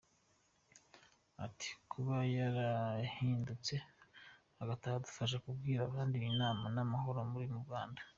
Ati 1.45 1.69
"Kuba 1.91 2.15
yarahindutse 2.35 3.75
agataha 4.61 4.95
adufasha 4.97 5.37
kubwira 5.45 5.81
abandi 5.83 6.15
ko 6.21 6.25
Imana 6.33 6.65
n’amahoro 6.75 7.19
biri 7.31 7.49
mu 7.55 7.61
Rwanda. 7.67 8.01